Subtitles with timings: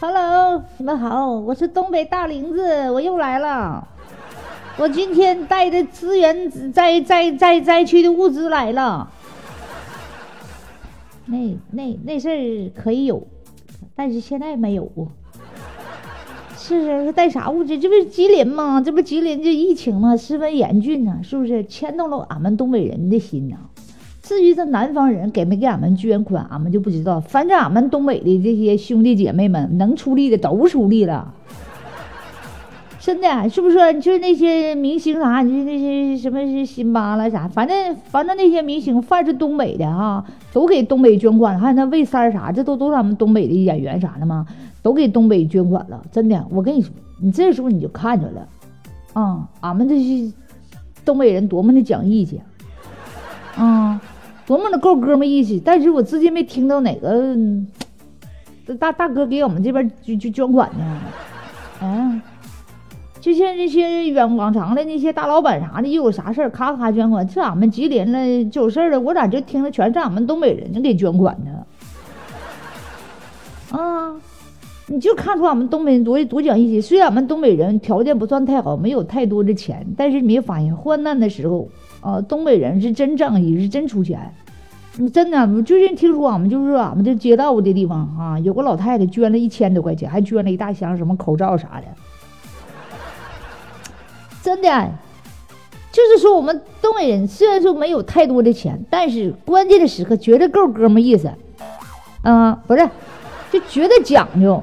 [0.00, 3.86] Hello，你们好，我是东北大林子，我又来了。
[4.76, 9.10] 我今天带的资源灾灾灾灾区的物资来了。
[11.26, 13.26] 那那那事儿可以有，
[13.94, 15.06] 但是现在没有啊。
[16.56, 17.78] 是是，带啥物资？
[17.78, 18.82] 这不是吉林吗？
[18.84, 20.16] 这不吉林这疫情吗？
[20.16, 23.56] 十分严峻呐，是不是牵动了俺们东北人的心呐？
[24.24, 27.20] 至于这南方人给没给俺们捐款，俺们就不知道。
[27.20, 31.34] 反正俺们东北的这些兄弟姐妹们能出力的都出力了，
[32.98, 33.76] 真的是不是？
[34.00, 41.60] 就是那些明星啥，就那些什么辛巴了啥，反正反正那些明星，凡是东北的哈，都给东北捐款。
[41.60, 44.46] 还有那魏三儿啥，这都都是俺们东北的演员啥的吗？
[44.80, 46.02] 都给东北捐款了。
[46.10, 48.48] 真的，我跟你说，你这时候你就看着了，
[49.12, 50.32] 啊，俺们这些
[51.04, 52.40] 东北人多么的讲义气，
[53.58, 54.00] 啊。
[54.46, 57.36] 多么的够哥们义气，但是我至今没听到哪个
[58.78, 61.00] 大大哥给我们这边就就捐款呢，
[61.82, 62.20] 嗯，
[63.20, 71.50] 就像那些远往常的那些大老板啥的，又有啥事儿咔咔捐款，这俺们吉林了就有事儿了，我咋就听着全是俺们东北人给捐款呢？
[73.78, 74.14] 啊，
[74.86, 76.80] 你就看出俺们东北人多多讲义气。
[76.80, 81.68] 虽然俺们东北人条件不算太好，没有太多的钱，但是你没发现患难的时候。
[82.00, 84.30] 啊，东北人是真仗义，是真出钱。
[84.98, 91.86] 你真的，我最近听说俺们就是俺们这街道的地方啊，有个老太太捐了一千多块钱，还捐了一大箱什么口罩啥的。
[94.42, 94.90] 真的，
[95.90, 101.32] 就是说我们东北人虽然说没有太多的钱，但是关键的时刻绝对够哥们意思。
[102.20, 102.86] 啊，不是，
[103.50, 104.62] 就绝对讲究。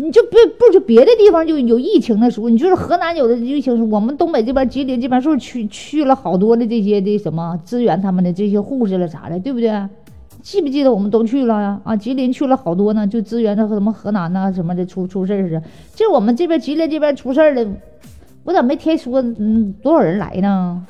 [0.00, 9.70] 你就别不就别的地方就有疫情的时候，你就是河南有的疫情，我们东北这边吉林这边是不是去去了好多的这些的什么支援他们的这些护士了啥的，对不对？
[10.42, 11.78] 记不记得我们都去了呀？
[11.84, 15.62] 啊，吉林去了好多呢，就支援那什么河南呐什么的出出事儿似的。
[15.94, 17.66] 这我们这边吉林这边出事儿了，
[18.44, 20.82] 我咋没听说嗯多少人来呢？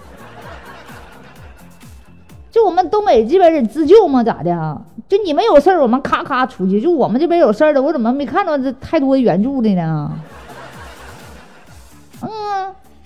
[2.51, 4.25] 就我们东北这边人自救吗？
[4.25, 4.83] 咋的？
[5.09, 10.11] 就你们有事儿，我们咔咔出去；就我们这边有事儿的，我怎么没看到这太多援助的呢？
[12.23, 12.29] 嗯，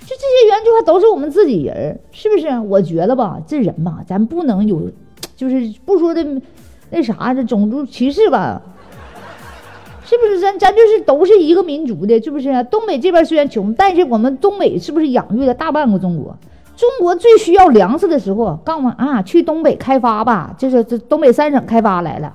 [0.01, 2.49] 就这些援助还都是我们自己人，是不是？
[2.69, 4.91] 我觉得吧，这人吧，咱不能有，
[5.37, 6.25] 就是不说的
[6.91, 8.61] 那啥，这种族歧视吧？
[10.05, 10.41] 是不是？
[10.41, 12.65] 咱咱就是都是一个民族的，是不是？
[12.65, 16.37] 东北这边虽然穷，但是我们东北是不是养育了大半个中国？
[16.77, 22.33] 中国最需要粮食的时候，告诉我啊，去东北开发吧，就是这东北三省开发来了。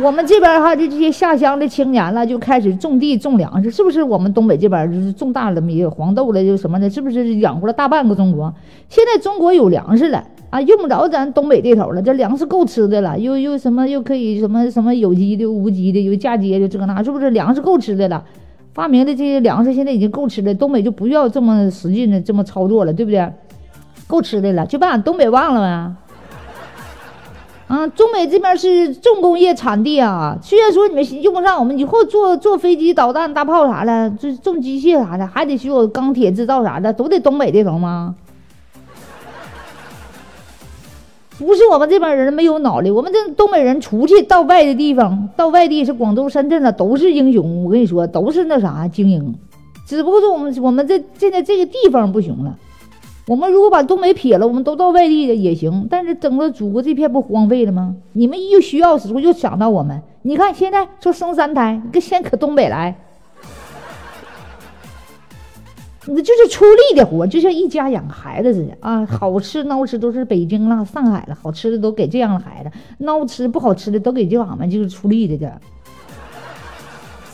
[0.00, 4.02] 我们这边哈，就这些下乡的青年了，就开始种地种粮食，是不是？
[4.02, 8.54] 我们东北这边就是种大了米、黄豆了，就什么的，是不是养活了大半个中国？
[8.88, 18.24] 现在中国有粮食了啊，用不着咱东北这头了，这粮食够吃的了，又又什么又可以什么什么有机的、无机的，有嫁接的这个那，是不是粮食够吃的了？
[18.72, 23.30] 发明的这些粮食现在已经够吃的，东北就不要这么使劲的这么操作了，对不对？
[24.12, 25.96] 够吃的了，就把俺东北忘了吗？
[27.68, 30.36] 啊，东北这边是重工业产地啊。
[30.42, 38.14] 虽然说你们用不上，我们以后坐坐飞机、导弹、大炮啥的，这重机械啥的，还得需要钢铁制造啥的，都得东北这头吗？
[41.38, 47.64] 不是我们这边人没有脑力，我们这东北人出去到外的地方，到外地是广州、深圳的，都是英雄。
[47.64, 49.34] 我跟你说，都是那啥精英，
[49.86, 52.54] 只不过说我们我们这现在这个地方不行了。
[53.28, 55.86] 我们如果把东北撇了，我们都到外地也行。
[55.88, 57.94] 但是整个祖国这片不荒废了吗？
[58.12, 60.02] 你们一需要时候又想到我们。
[60.22, 62.96] 你看现在说生三胎，你先可东北来，
[66.06, 69.06] 你这就是出力的活，就像一家养孩子似的啊。
[69.06, 72.70] 好吃孬吃都是北京了、上海了，好吃的都给这样的孩子，
[73.04, 75.48] 孬吃不好吃的都给这俺们就是出力的这。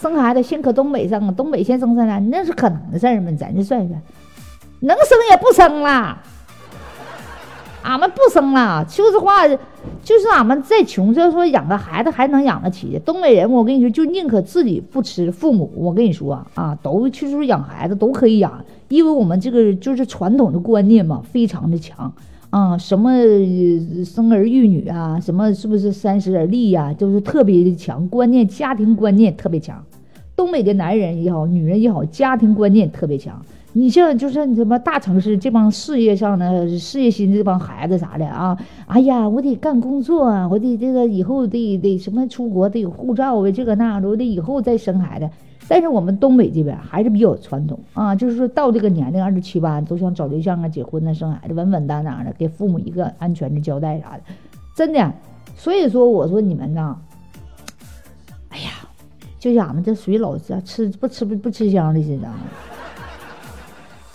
[0.03, 3.33] 生孩子先可东北生，东北先生三胎，那是可能的事儿吗？
[3.39, 4.03] 咱就算算。
[4.81, 6.19] 能生也不生了，
[7.83, 8.85] 俺们不生了。
[8.89, 13.01] 说实话，就是俺们再穷，就说养个孩子还能养得起。
[13.05, 22.13] 东北人，我跟你说，就宁可自己不吃，父母，我跟你说啊，都去说养孩子都可以养，因为我们这个就是传统的观念嘛，非常的强
[22.51, 22.79] 啊。
[22.79, 23.11] 什么
[24.05, 29.85] 生儿育女啊，什么是不是三十而立呀，就是特别的强观念，家庭观念特别强。
[30.37, 33.45] 东北的男人也好，女人也好，家庭观念特别强。
[33.79, 38.59] 你像就是你什么大城市这帮事业上的事业心这帮孩子啥的啊，
[38.89, 45.31] 哎呀，我得干工作啊，我得这个以后得得什么出国得有护照啊，这个那的，我得以后再生孩子。
[45.69, 54.23] 但是我们东北这边还是比较传统啊，就是说到这个年龄二十七八都想找对象啊、结婚啊、生孩子，稳稳当当的给父母一个安全的交代啥的，
[54.75, 55.13] 真的。
[55.55, 56.97] 所以说我说你们呐，
[58.49, 58.71] 哎呀，
[59.39, 62.29] 就像俺们这属于老家吃不吃不不吃香的似的。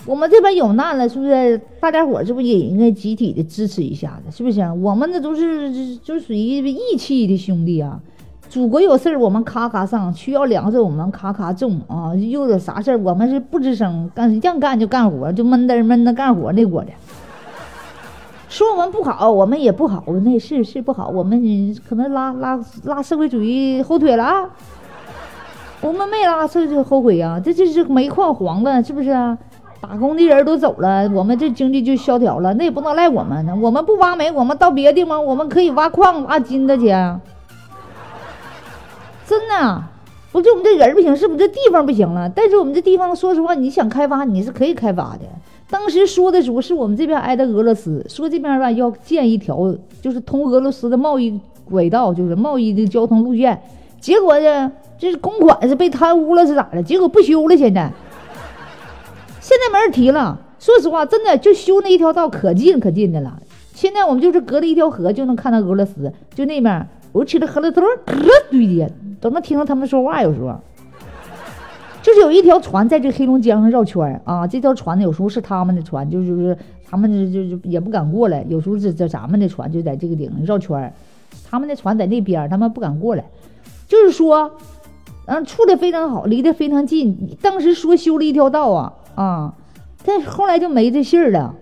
[0.05, 1.59] 我们这边有难了，是不是？
[1.79, 4.35] 大家伙是不是也应该集体的支持一下子？
[4.35, 4.59] 是不是？
[4.81, 7.99] 我们那都是就属于义气的兄弟啊！
[8.49, 12.13] 祖国有事儿，我们咔咔上；需要粮食，我们咔咔种啊！
[12.15, 16.91] 又有啥事儿，我们是不吱声，干让干就干活，就闷噔闷噔干活那伙的。
[18.49, 24.49] 说我们不好，我们也不好，那是是不好，我们可能拉拉拉社会主义后腿了啊！
[25.79, 29.37] 我们没拉社会后悔呀，这这是煤矿黄了，是不是啊？
[29.85, 32.53] 打工的人都走了，我们这经济就萧条了。
[32.53, 36.85] 那也不能赖我们呢，我们不挖煤，我们到别的地方，我们可以挖矿、挖金子去。
[39.27, 39.83] 真的，
[40.31, 42.29] 不是我们这人不行，是不是这地方不行了？
[42.29, 45.25] 但是我们这地方，说实话，你想开发，你是可以开发的。
[45.69, 53.61] 当时说的时候，是我们这边挨着俄罗斯，说这边吧要建一条，就是通俄罗斯的贸易轨道，就是贸易的交通路线。
[53.99, 56.81] 结果呢，这是公款是被贪污了是咋的？
[56.81, 57.91] 结果不修了，现在。
[59.53, 60.39] 现在没人提了。
[60.57, 63.39] 说实话，真的就修那一条道可近可近的了。
[63.73, 68.15] 现在我们就是隔着一条河就能看到俄罗斯，就那面，我去了河了头可
[68.49, 68.91] 堆的，
[69.21, 70.23] 都能听到他们说话。
[70.23, 70.59] 有时候，
[72.01, 74.47] 就是有一条船在这黑龙江上绕圈儿啊。
[74.47, 76.57] 这条船呢，有时候是他们的船，就是
[76.89, 78.43] 他们就就也不敢过来。
[78.49, 80.91] 有时候是这咱们的船就在这个顶上绕圈儿
[81.49, 83.23] 他们的船在那边儿，他们不敢过来。
[83.87, 84.49] 就是说，
[85.25, 87.37] 嗯，处的非常好，离得非常近。
[87.41, 88.93] 当时说修了一条道啊。
[89.15, 89.53] 啊，
[90.05, 91.55] 但是后来就没这信儿了，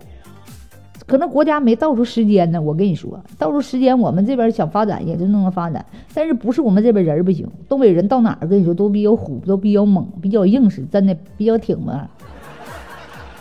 [1.05, 2.61] 可能国家没倒出时间呢。
[2.61, 12.07] 我跟你说，倒出时间，我们这边想发展也就那么发展，但是不是我们这边人不行，东北人到哪儿跟你说都比较虎，都比较猛，比较硬实，真的比较挺嘛，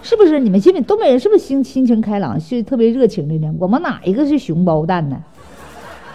[0.03, 0.41] 是不是？
[0.41, 0.81] 你们心里？
[0.81, 3.55] 东北人是不是心心情开朗，是特别热情的呢？
[3.59, 5.23] 我们哪一个是熊包蛋呢？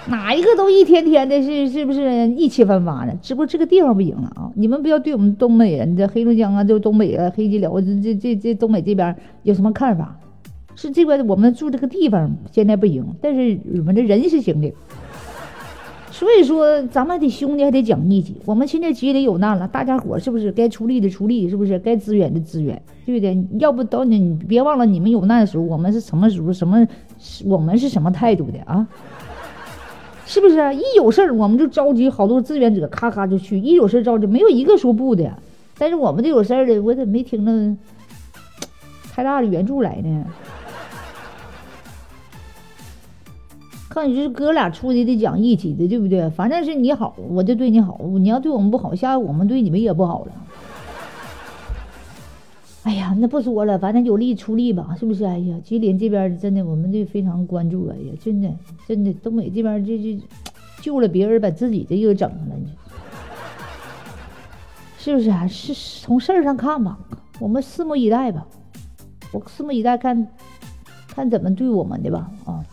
[0.07, 3.17] 哪一个都一天天的，是是不是意气风发的？
[3.21, 4.51] 只不过这个地方不行了啊！
[4.55, 10.15] 你们不要对我们东北人，这黑龙江啊，就东北啊，黑吉辽这这这这东北这边有什么看法？
[10.75, 14.71] 是这边我们住这个地方现在不行，但是我们这人是行的。
[16.11, 18.37] 所以说，咱们的兄弟还得讲义气。
[18.45, 21.49] 我们现在街里有难了，大家伙是不是该出力的出力？
[21.49, 22.81] 是不是该支援的支援？
[23.05, 23.45] 对不对？
[23.59, 26.53] 要不等你别忘了，你们有难的时候，我们是什么时候？
[26.53, 26.87] 什么？
[27.45, 28.87] 我们是什么态度的啊？
[30.25, 33.59] 是不是一有事儿我们就召集好多志愿者，咔咔就去。
[33.59, 35.31] 一有事儿召集，没有一个说不的。
[35.77, 37.77] 但是我们这有事儿的，我怎么没听着
[39.13, 40.25] 太大的援助来呢？
[43.89, 46.29] 看你这哥俩出去得讲义气的，对不对？
[46.31, 47.99] 反正是你好，我就对你好。
[48.19, 50.31] 你要对我们不好，下回我们对你们也不好了。
[52.85, 55.25] 哎呀，那不说了，反正有力出力吧，是不是？
[55.25, 57.87] 哎呀，吉林这边真的，我们这非常关注。
[57.89, 58.47] 哎呀，真的，
[58.87, 60.21] 真的，东北这边这这
[60.83, 62.55] 救了别人，把自己这又整了，
[64.99, 65.47] 是不是啊？
[65.47, 66.99] 是从事儿上看吧，
[67.39, 68.45] 我们拭目以待吧。
[69.31, 70.27] 我拭目以待，看
[71.07, 72.29] 看怎么对我们的吧。
[72.45, 72.63] 啊，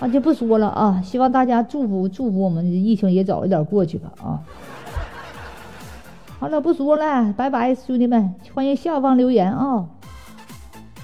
[0.00, 1.00] 那就不说了啊。
[1.02, 4.12] 希望大家祝福祝福我们疫情也早一点过去吧。
[4.20, 4.42] 啊。
[6.38, 9.86] 好了，不说了，拜拜，兄弟们，欢迎下方留言啊。